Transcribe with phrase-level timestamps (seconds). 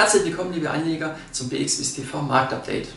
[0.00, 2.88] Herzlich willkommen, liebe Anleger, zum BXWIST TV Marktupdate.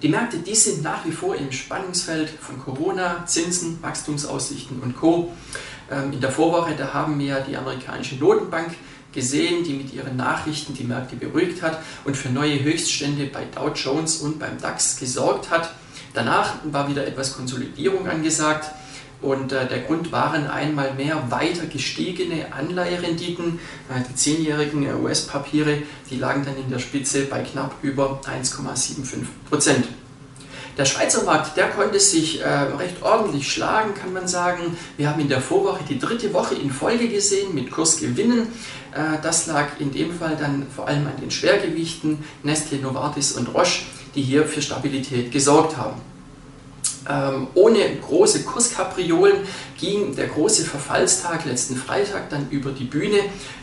[0.00, 5.34] Die Märkte, die sind nach wie vor im Spannungsfeld von Corona, Zinsen, Wachstumsaussichten und Co.
[5.90, 8.70] Ähm, in der Vorwoche, da haben wir die amerikanische Notenbank
[9.12, 13.70] gesehen, die mit ihren Nachrichten die Märkte beruhigt hat und für neue Höchststände bei Dow
[13.74, 15.74] Jones und beim DAX gesorgt hat.
[16.14, 18.70] Danach war wieder etwas Konsolidierung angesagt.
[19.22, 23.58] Und äh, der Grund waren einmal mehr weiter gestiegene Anleiherenditen.
[23.88, 29.24] Äh, die zehnjährigen äh, US-Papiere, die lagen dann in der Spitze bei knapp über 1,75
[29.48, 29.86] Prozent.
[30.76, 34.76] Der Schweizer Markt, der konnte sich äh, recht ordentlich schlagen, kann man sagen.
[34.98, 38.48] Wir haben in der Vorwoche die dritte Woche in Folge gesehen mit Kursgewinnen.
[38.92, 43.54] Äh, das lag in dem Fall dann vor allem an den Schwergewichten Nestle, Novartis und
[43.54, 45.98] Roche, die hier für Stabilität gesorgt haben.
[47.08, 49.36] Ähm, ohne große Kurskapriolen
[49.78, 53.18] ging der große Verfallstag letzten Freitag dann über die Bühne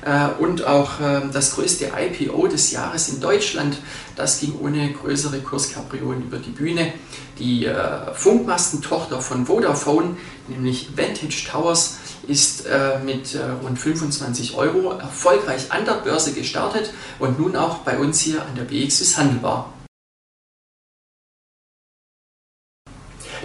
[0.06, 3.78] äh, und auch äh, das größte IPO des Jahres in Deutschland,
[4.16, 6.94] das ging ohne größere Kurskapriolen über die Bühne.
[7.40, 11.98] Die äh, Funkmastentochter von Vodafone, nämlich Vantage Towers,
[12.28, 17.80] ist äh, mit äh, rund 25 Euro erfolgreich an der Börse gestartet und nun auch
[17.80, 19.74] bei uns hier an der BXWIS handelbar.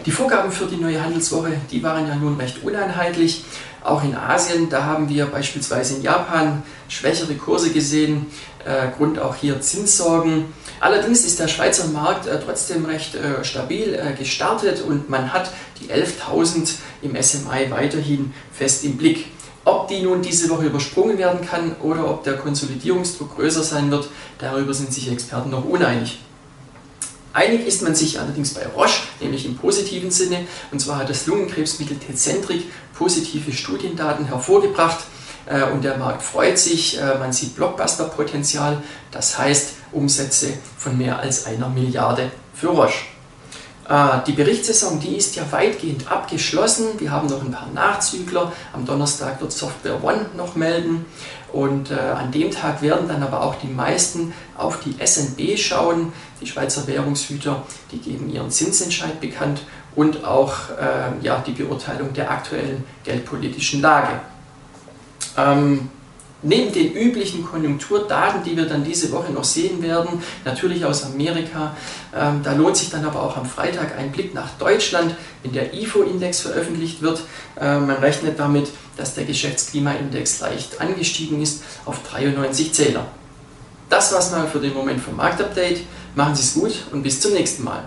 [0.06, 3.44] Die Vorgaben für die neue Handelswoche, die waren ja nun recht uneinheitlich.
[3.82, 8.26] Auch in Asien, da haben wir beispielsweise in Japan schwächere Kurse gesehen,
[8.64, 10.46] äh, Grund auch hier Zinssorgen.
[10.80, 15.50] Allerdings ist der Schweizer Markt äh, trotzdem recht äh, stabil äh, gestartet und man hat
[15.80, 19.26] die 11.000 im SMI weiterhin fest im Blick.
[19.64, 24.08] Ob die nun diese Woche übersprungen werden kann oder ob der Konsolidierungsdruck größer sein wird,
[24.38, 26.18] darüber sind sich Experten noch uneinig.
[27.32, 30.46] Einig ist man sich allerdings bei Roche, nämlich im positiven Sinne.
[30.70, 35.04] Und zwar hat das Lungenkrebsmittel Tecentriq positive Studiendaten hervorgebracht
[35.46, 36.98] äh, und der Markt freut sich.
[36.98, 43.17] Äh, man sieht Blockbuster-Potenzial, das heißt Umsätze von mehr als einer Milliarde für Roche.
[43.88, 46.86] Äh, die Berichtssaison, die ist ja weitgehend abgeschlossen.
[46.98, 48.52] Wir haben noch ein paar Nachzügler.
[48.72, 51.06] Am Donnerstag wird Software One noch melden.
[51.52, 56.12] Und äh, an dem Tag werden dann aber auch die meisten auf die SNB schauen.
[56.42, 59.62] Die Schweizer Währungshüter, die geben ihren Zinsentscheid bekannt
[59.96, 64.20] und auch äh, ja, die Beurteilung der aktuellen geldpolitischen Lage.
[65.36, 65.88] Ähm,
[66.42, 71.76] Neben den üblichen Konjunkturdaten, die wir dann diese Woche noch sehen werden, natürlich aus Amerika,
[72.16, 75.74] ähm, da lohnt sich dann aber auch am Freitag ein Blick nach Deutschland, wenn der
[75.74, 77.22] IFO-Index veröffentlicht wird.
[77.60, 83.06] Äh, man rechnet damit, dass der Geschäftsklimaindex leicht angestiegen ist auf 93 Zähler.
[83.88, 85.80] Das war's mal für den Moment vom Marktupdate.
[86.14, 87.82] Machen Sie es gut und bis zum nächsten Mal.